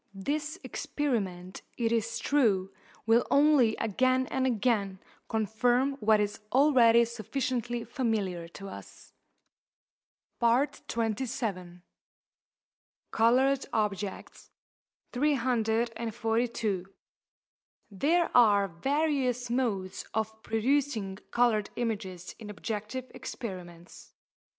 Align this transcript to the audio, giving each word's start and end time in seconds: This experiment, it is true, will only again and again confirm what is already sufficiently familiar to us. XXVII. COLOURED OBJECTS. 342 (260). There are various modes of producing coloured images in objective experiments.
This 0.15 0.57
experiment, 0.63 1.61
it 1.77 1.91
is 1.91 2.17
true, 2.17 2.73
will 3.05 3.23
only 3.29 3.75
again 3.75 4.25
and 4.31 4.47
again 4.47 4.97
confirm 5.29 5.91
what 5.99 6.19
is 6.19 6.39
already 6.51 7.05
sufficiently 7.05 7.83
familiar 7.83 8.47
to 8.47 8.67
us. 8.67 9.13
XXVII. 10.43 11.81
COLOURED 13.11 13.67
OBJECTS. 13.71 14.49
342 15.11 16.85
(260). 16.85 16.95
There 17.91 18.31
are 18.35 18.67
various 18.69 19.51
modes 19.51 20.05
of 20.15 20.41
producing 20.41 21.17
coloured 21.29 21.69
images 21.75 22.33
in 22.39 22.49
objective 22.49 23.11
experiments. 23.13 24.15